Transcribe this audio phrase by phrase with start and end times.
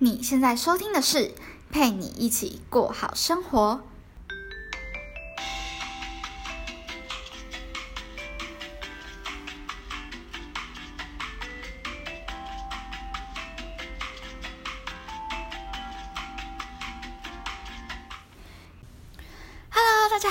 [0.00, 1.34] 你现在收听的是
[1.72, 3.80] 陪你一起过好生活。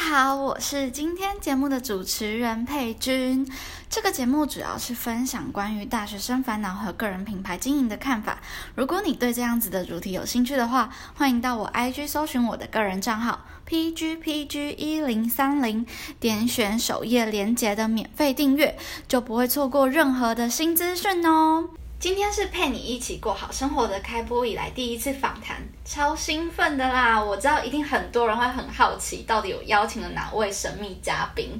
[0.09, 3.45] 好，我是今天节目的主持人佩君。
[3.89, 8.37] 这个节目主要是分享关于大学生烦恼和个人品牌经营的看法。
[8.73, 15.85] 如果你对这样子的主题有兴趣的话，欢迎到我 IG 搜寻我的个人账号 PGPG 一零三零，
[16.21, 18.77] 点选首页连结的免费订阅，
[19.09, 21.67] 就不会错过任何的新资讯哦。
[21.99, 27.19] 今天是陪你一起过好生活的开播以来第一次访谈，超兴奋的啦！
[27.19, 31.59] 我知道一定很多人会很好奇，到底有邀请了哪位神秘嘉宾。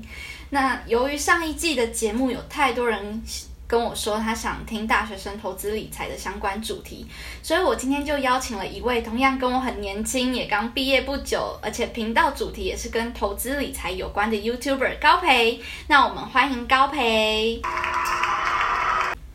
[0.52, 3.24] 那由于上一季的节目有太多人
[3.66, 7.08] 跟我说他想听大学生投资理财的相关主题，
[7.42, 15.60] 所以我今天就邀请了一位同样跟我很年轻，也刚毕业不久，而且频道主题也是跟投资理财有关的 YouTuber 高培。
[15.88, 17.60] 那我们欢迎高培。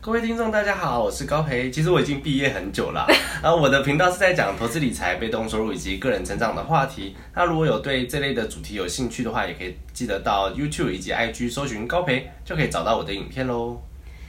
[0.05, 1.71] 各位听众，大家好，我是高培。
[1.71, 3.07] 其实我已经毕业很久了，
[3.41, 7.15] 然 后我的频道是在讲投资理财、被动收入以及个人成长的话题。
[7.33, 13.81] 那如果有对这类的主题有兴趣的话，也可以记得到 YouTube 以及 IG 搜寻高培，就可以找到我的影片喽。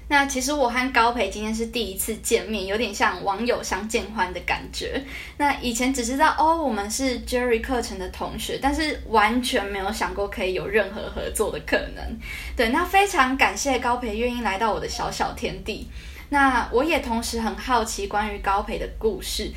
[0.08, 5.02] 那其实我和高培今天是第一次见面，有点像网友相见欢的感觉。
[5.38, 12.18] 那以前只知道哦，我们是 Jerry 课程的同学，但是完全没有想过可以有任何合作的可能。
[12.54, 15.88] 对，那非常感谢高培愿意来到我的小小天地。
[16.28, 19.50] 那我也同时很好奇关于高培的故事，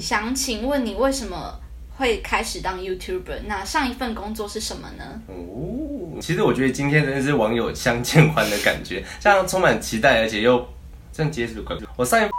[0.00, 1.58] 想请问你为什么？
[1.94, 5.04] 会开始当 YouTuber，那上一份工作是什么呢？
[5.28, 5.81] 哦，
[6.22, 10.64] 其实我觉得今天真的是网友相见欢的感觉，像充满期待，而且又
[11.12, 11.76] 这样结束快。
[11.96, 12.30] 我上一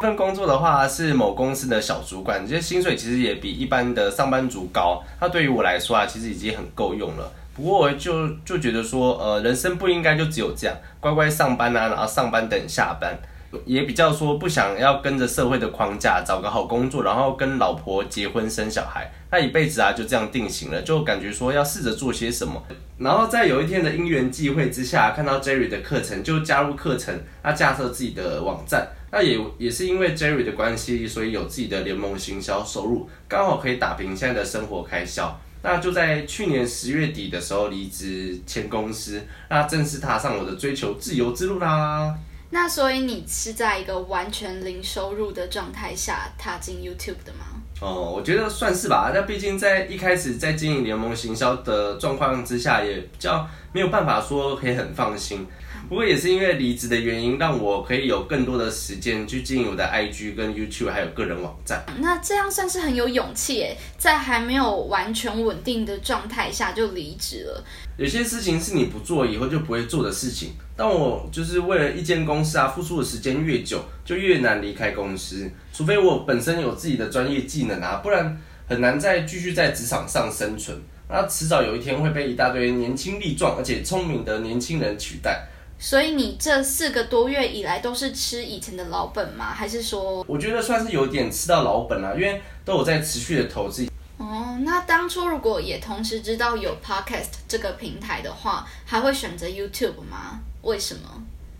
[0.00, 5.02] 份工作的话是某公司的小主管，这些薪水其实也比一般的上班族高。
[5.20, 7.28] 那对于我来说啊，其实已经很够用了。
[7.56, 13.18] 不过我就就觉得说，呃，人生不应该就只有这样，乖乖上班啊，然后上班等下班。
[13.64, 22.62] 也比较说不想要跟着社会的框架找个好工作，然后跟老婆结婚生小孩，那一辈子啊就这样定型了，就感觉说要试着做些什么。
[22.98, 28.88] 然后在有一天的因缘际会之下，看到 Jerry 的课程，就加入课程，那架设自己的网站。
[29.10, 35.38] 那也也是因为 Jerry 的关系，所以有自己的联盟行销收入，刚好可以打平现在的生活开销。
[35.62, 39.20] 那就在去年十月底的时候离职前公司，
[39.50, 42.14] 那正式踏上我的追求自由之路啦。
[42.54, 47.46] 那所以你是在一个完全零收入的状态下踏进 YouTube 的吗？
[47.80, 49.10] 哦，我觉得算是吧。
[49.14, 55.46] 那毕竟在一开始在经营联盟行销的状况之下，也比较没有办法说可以很放心。
[55.92, 61.84] 不过也是因为离职的原因，让我可以有更多的时间去经营我的 IG 跟 YouTube，还有个人网站。
[61.98, 67.62] 那这样算是很有勇气诶，在还没有完全稳定的状态下就离职了。
[67.98, 70.52] 有些事情是你不做以后就不会做的事情。
[70.74, 75.50] 但我就是为了一间公司啊，付出的时间越久，就越难离开公司。
[75.74, 80.74] 除非我本身有自己的专业技能啊，不然很难再继续在职场上生存。
[81.10, 85.46] 那迟早有一天会被一大堆年轻力壮而且聪明的年轻人取代。
[85.82, 89.52] 所以你这四个多月以来都是吃以前的老本吗？
[89.52, 90.24] 还是说？
[90.28, 93.88] 我觉得算是有点吃到老本了，因为都有在持续的投资。
[94.16, 100.38] 哦，那当初如果也同时知道有 Podcast 这个平台的话，还会选择 YouTube 吗？
[100.62, 101.00] 为什么？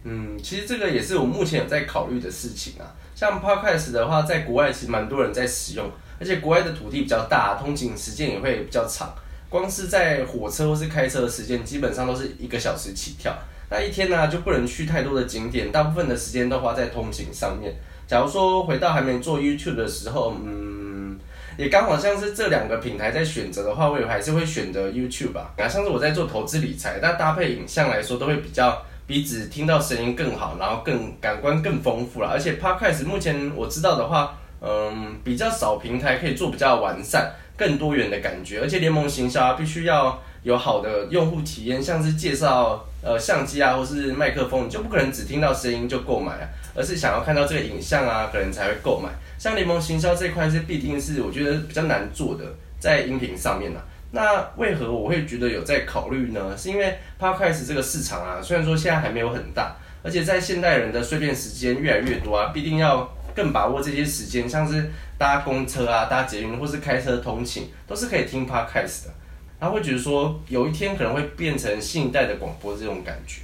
[0.04, 2.86] 嗯，其实这个也是我目前有在考虑的事情啊。
[3.16, 5.90] 像 Podcast 的话，在国外其实蛮多人在使用，
[6.20, 9.12] 而且国外的土地比较大，通勤时间也会比较长。
[9.48, 13.36] 光是在火车或是开车的时间，基本上都是一个小时起跳。
[13.72, 17.72] 那一天呢，就不能去太多的景点，大部分的时间都花在通勤上面。
[18.06, 21.18] 假如说回到还没做 YouTube 的时候，嗯，
[21.56, 25.54] 也刚好像是这两个平台在选择的话，我也还是会选择 YouTube 吧。
[25.56, 32.28] 啊，像是我在做投资理财，那搭配影像来说，都会比较比只听到声音更好，然后更感官更丰富了。
[32.28, 40.22] 而且 Podcast 目前我知道的话，嗯，比较少平台可以做比较完善、更多元的感觉，而且联盟行销必须要。
[40.42, 49.08] 有好的用户体验，像是介绍呃相机啊，或是麦克风，你就不可能只听到声音就购买啊，而是想要看到这个影像啊，可能才会购买。
[49.38, 52.44] 像联盟行销这块是必定是我觉得比较难做的，
[52.78, 53.80] 在音频上面呢。
[54.10, 56.56] 那为何我会觉得有在考虑呢？
[56.56, 69.10] 是因为 Podcast 这个市场啊，虽然说现在还没有很大，而且在现代人的碎片时间越来越多啊，必定要更把握这些时间，像是搭公车啊、搭捷运或是开车通勤，都是可以听 Podcast 的。
[69.62, 73.42] 他会觉得说，有一天可能会变成新一代的广播这种感觉。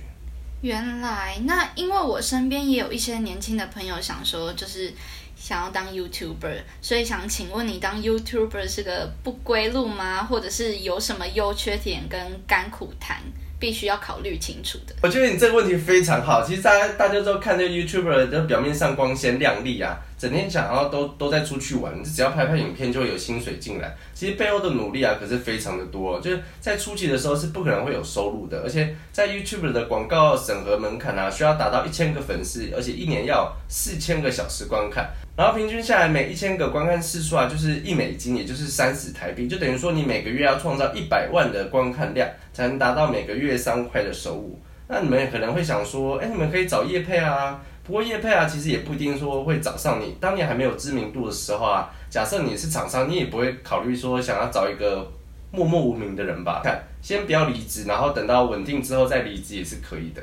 [0.62, 4.92] 原来，那因为我身边也有一些年轻的朋友想说，就是
[5.36, 10.24] 想要当 YouTuber，所以想请问你，当 YouTuber 是个不归路吗？
[10.24, 13.22] 或者是有什么优缺点跟甘苦谈，
[13.60, 14.96] 必须要考虑清楚的？
[15.02, 16.44] 我觉得你这个问题非常好。
[16.44, 23.96] 其实大家大家都看这 YouTuber 的表面上光鲜亮丽啊，整天想要都都在出去玩，只要拍拍影片就会有薪水进来。
[24.12, 26.20] 其实背后的努力啊，可是非常的多。
[26.20, 35.08] 就是在初期的时候是不可能会有收入的，而且在 YouTube 的广告审核门槛啊，需要达到一千个粉丝，而且一年要四千个小时观看。
[35.36, 44.60] 然后平均下来每一千个观看次数啊，就是一美金，也就是三十台币，就等于说你每个月要创造一百万的观看量，才能达到每个月三块的收入。
[44.88, 47.60] 那你们可能会想说，哎，你们可以找叶配啊。
[47.88, 50.14] 不过叶配啊，其实也不一定说会找上你。
[50.20, 55.10] 当你还没有知名度的时候啊，假设你是厂商，你也不会考虑说想要找一个
[55.50, 56.60] 默默无名的人吧？
[56.62, 60.22] 看，先不要离职，然后等到稳定之后再离职也是可以的。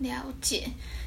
[0.00, 0.64] 了解。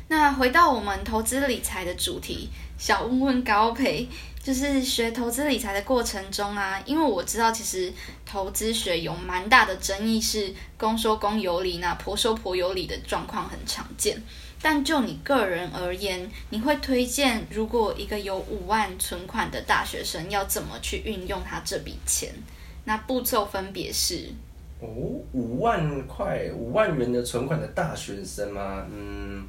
[0.08, 4.08] 那回到我们投资理财的主题，小问问高培，
[4.48, 7.92] 就是学投资理财的过程中啊，因为我知道其实
[8.26, 14.24] 投资学有蛮大的争议，是公说公有理，那婆说婆有理的状况很常见。
[14.62, 22.34] 但就你个人而言，你会推荐如果一个有五万存款的大学生要怎么去运用他这笔钱？
[22.86, 24.30] 那步骤分别是：
[24.80, 24.88] 哦，
[25.34, 28.86] 五万块、五万元的存款的大学生吗？
[28.90, 29.46] 嗯。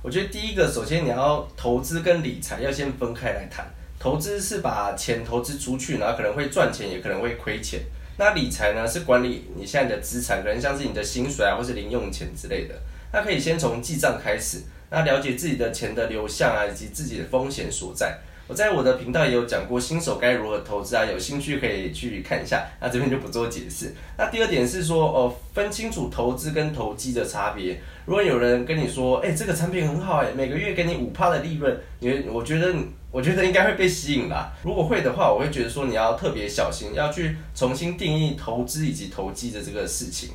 [0.00, 3.66] 我觉得第一个，首先你要投资跟理财要先分开来谈。
[3.98, 7.80] 投资是把钱投资出去，然后可能会赚钱，也可能会亏钱。
[8.16, 12.74] 那理财呢，是管理你现在的资产，可能像是你的薪水啊，或是零用钱之类的。
[13.12, 18.18] 那可以先从记账开始，那了解自己的钱的流向啊，以及自己的风险所在。
[18.48, 22.66] 我在我的频道也有讲过新手该如何投资啊，有兴趣可以去看一下。
[22.80, 23.94] 那这边就不做解释。
[24.16, 27.78] 那第二点是说，哦，分清楚投资跟投机的差别。
[28.06, 32.74] 如果有人跟你说，哎，这个产品很好，哎，每个月给你五趴的利润，你，我觉得，
[33.10, 34.56] 我觉得应该会被吸引吧。
[34.62, 40.30] 如果会的话，我会觉得说你要特别小心，要去重新定义投资以及投机的这个事情。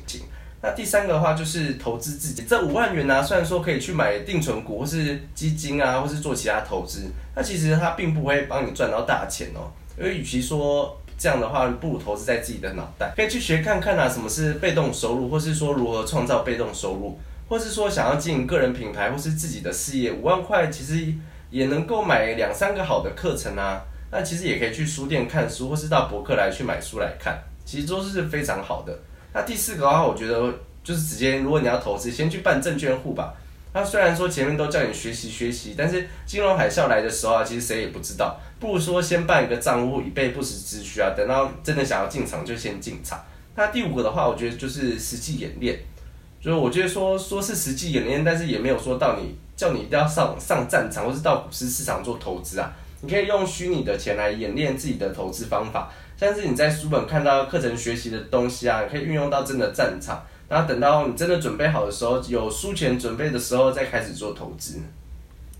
[0.64, 9.68] 那第三个的话就是投资自己，这五万元呢，虽然说可以去买定存股或是基金啊，或是做其他投资，那其实它并不会帮你赚到大钱哦。
[9.98, 21.12] 因为与其说这样的话，不如投资在自己的脑袋，可以去学看看啊，什么是被动收入，或是说如何创造被动收入，或是说想要经营个人品牌或是自己的事业，五万块其实
[21.50, 23.82] 也能够买两三个好的课程啊。
[24.10, 28.98] 那其实也可以去书店看书，或是到博客来去买书来看，其实都是非常好的。
[29.34, 30.40] 那第四个的话，我觉得
[30.84, 33.34] 就是直接，如果你要投资，先去办证券户吧。
[33.72, 38.38] 那虽然说前面都叫你学习学习，但是金融海啸来的时候啊，其实谁也不知道。
[38.60, 41.10] 不如说先办一个账户，以备不时之需啊。
[41.16, 43.20] 等到真的想要进场，就先进场。
[43.56, 45.80] 那第五个的话，我觉得就是实际演练。
[46.40, 52.70] 就是我觉得说说是实际演练，但是也没有说到你叫你一定要上上战场，或是到股市市场做投资啊。
[53.00, 55.90] 你可以用虚拟的钱来演练自己的投资方法。
[56.16, 64.80] 像是你在书本看到课程学习的东西啊，可以运用到真的战场，然后等到你真的准备好的时候，有输钱准备的时候，再开始做投资。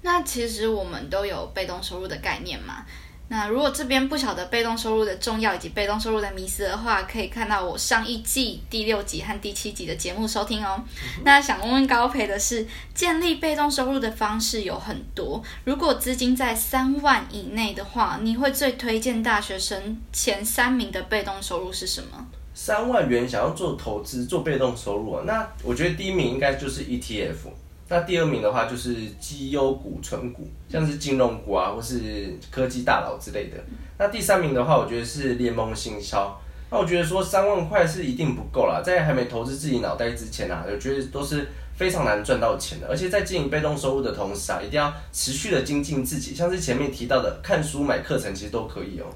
[0.02, 2.84] 那其实我们都有被动收入的概念嘛。
[3.28, 10.82] 那如果这边不晓得被动收入的重要以及被动收入的迷思的话，可以看到我上一季第六集和第七集的节目收听哦。
[11.24, 15.42] 那想问问高培的是，建立被动收入的方式有很多。
[15.64, 22.26] 如果资金在三万以内的话，你会最推荐大学生前三名的被动收入是什么？
[22.52, 25.24] 三万元想要做投资做被动收入啊？
[25.26, 27.48] 那我觉得第一名应该就是 ETF。
[27.88, 33.56] 那第二名的话就是绩优股、纯股，像是金融股啊，或是科技大佬之类的。
[33.98, 36.40] 那第三名的话，我觉得是联盟新销。
[36.70, 42.88] 那我觉得说三万块是一定不够啦，在还没投资自己脑袋之前啊，我觉得都是非常难赚到钱的。
[42.88, 49.06] 而且在经营被动收入的同时啊，一定要持续的精进自己，像是前面提到的看书、买课程，其实都可以哦。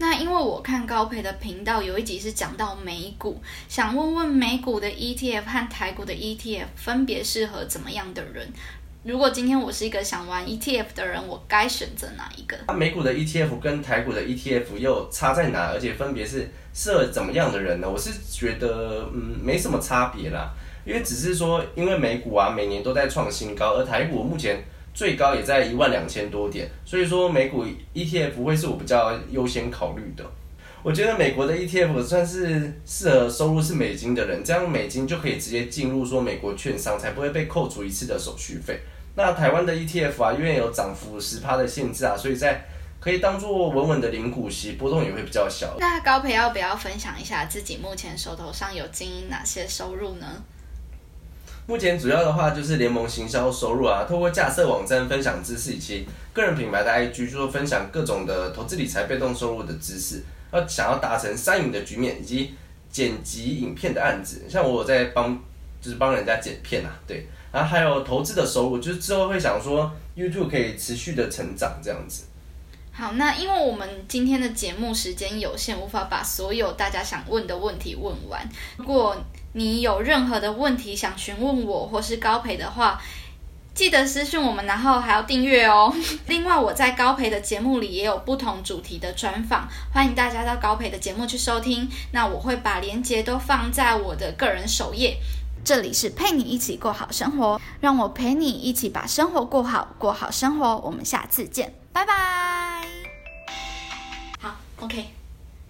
[0.00, 3.38] 那因为我看高培的频道有一集是讲到美股，
[3.68, 8.48] 想问问美股的 ETF 和台股的 ETF 分别适合怎么样的人？
[9.04, 12.56] 如果今天我是一个想玩 ETF 的人，我该选择哪一个？
[12.68, 15.66] 那美股的 ETF 跟台股的 ETF 又差在哪？
[15.66, 17.86] 而且分别是适合怎么样的人呢？
[17.86, 20.50] 我是觉得嗯没什么差别啦，
[20.86, 24.64] 因为只是说因为美股啊每年都在创新高，而台股目前。
[24.92, 30.24] 最高也在一万两千多点，所以说美股 ETF 会是我比较优先考虑的。
[30.82, 38.80] 我觉得美国的 ETF 算是适合收入是美金的人，这样美金就可以直接进入说美国券商，才不会被扣除一次的手续费。
[39.14, 42.64] 那台湾的 ETF 啊，因为有涨幅十趴的限制啊，所以在
[42.98, 45.76] 可以当做稳稳的零股息，波动也会比较小。
[45.78, 50.26] 那高培要不要分享一下自己目前手头上有经营哪些收入呢？
[51.70, 60.24] 目前主要的话就是联盟行销收入啊，透过架设网站分享知识，以及个人品牌的 IG，就是分享各种的投资理财被动收入的知识。
[60.52, 62.52] 要想要达成三赢的局面，以及
[62.90, 65.40] 剪辑影片的案子，像我在帮，
[65.80, 67.28] 就是帮人家剪片啊，对。
[67.52, 72.24] 然后还有投资的收入，就是之后会想说 YouTube 可以持续的成长这样子。
[72.90, 78.44] 好，那因为我们今天的节目时间有限，无法把所有大家想问的问题问完。
[78.76, 79.16] 如果
[79.52, 83.00] 你有任何的问题想询问我或是高培的话，
[83.74, 85.94] 记得私讯我们，然后还要订阅哦。
[86.28, 91.88] 另外，我在高培的节目里也有不同主题的专访，欢迎大家到高培的节目去收听。
[92.12, 95.16] 那我会把链接都放在我的个人首页。
[95.62, 100.78] 这里是陪你一起过好生活，让我陪你一起把生活过好，过好生活。
[100.78, 102.14] 我们下次见，拜拜。
[104.40, 105.19] 好，OK。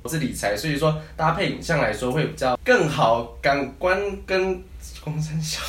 [0.02, 4.62] 投资理财，所以说搭配影像来说会比较更好，感官跟
[5.02, 5.60] 光生小。